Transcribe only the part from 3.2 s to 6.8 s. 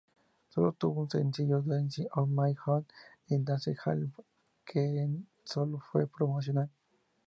y Dancehall Queen sólo fue promocional.